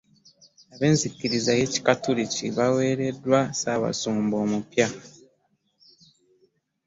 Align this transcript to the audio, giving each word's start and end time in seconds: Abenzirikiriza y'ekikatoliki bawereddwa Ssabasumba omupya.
Abenzirikiriza 0.73 1.51
y'ekikatoliki 1.59 2.45
bawereddwa 2.57 3.39
Ssabasumba 3.55 4.35
omupya. 4.45 4.87